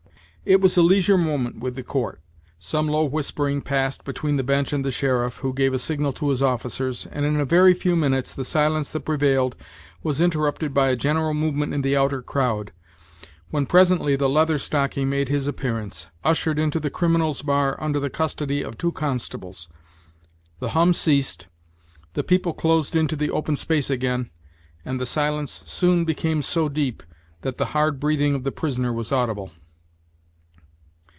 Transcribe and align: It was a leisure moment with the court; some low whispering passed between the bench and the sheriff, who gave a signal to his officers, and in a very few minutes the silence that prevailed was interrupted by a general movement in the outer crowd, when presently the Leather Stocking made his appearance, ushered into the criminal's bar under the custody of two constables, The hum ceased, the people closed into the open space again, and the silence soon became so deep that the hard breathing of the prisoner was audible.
It 0.43 0.59
was 0.59 0.75
a 0.75 0.81
leisure 0.81 1.19
moment 1.19 1.59
with 1.59 1.75
the 1.75 1.83
court; 1.83 2.19
some 2.57 2.87
low 2.87 3.05
whispering 3.05 3.61
passed 3.61 4.03
between 4.03 4.37
the 4.37 4.43
bench 4.43 4.73
and 4.73 4.83
the 4.83 4.89
sheriff, 4.89 5.35
who 5.37 5.53
gave 5.53 5.71
a 5.71 5.77
signal 5.77 6.13
to 6.13 6.29
his 6.29 6.41
officers, 6.41 7.05
and 7.05 7.27
in 7.27 7.39
a 7.39 7.45
very 7.45 7.75
few 7.75 7.95
minutes 7.95 8.33
the 8.33 8.43
silence 8.43 8.89
that 8.89 9.01
prevailed 9.05 9.55
was 10.01 10.19
interrupted 10.19 10.73
by 10.73 10.89
a 10.89 10.95
general 10.95 11.35
movement 11.35 11.75
in 11.75 11.83
the 11.83 11.95
outer 11.95 12.23
crowd, 12.23 12.71
when 13.51 13.67
presently 13.67 14.15
the 14.15 14.27
Leather 14.27 14.57
Stocking 14.57 15.11
made 15.11 15.29
his 15.29 15.47
appearance, 15.47 16.07
ushered 16.23 16.57
into 16.57 16.79
the 16.79 16.89
criminal's 16.89 17.43
bar 17.43 17.77
under 17.79 17.99
the 17.99 18.09
custody 18.09 18.63
of 18.63 18.79
two 18.79 18.91
constables, 18.91 19.69
The 20.59 20.69
hum 20.69 20.91
ceased, 20.93 21.45
the 22.13 22.23
people 22.23 22.53
closed 22.53 22.95
into 22.95 23.15
the 23.15 23.29
open 23.29 23.55
space 23.55 23.91
again, 23.91 24.31
and 24.83 24.99
the 24.99 25.05
silence 25.05 25.61
soon 25.67 26.03
became 26.03 26.41
so 26.41 26.67
deep 26.67 27.03
that 27.43 27.57
the 27.57 27.65
hard 27.73 27.99
breathing 27.99 28.33
of 28.33 28.43
the 28.43 28.51
prisoner 28.51 28.91
was 28.91 29.11
audible. 29.11 29.51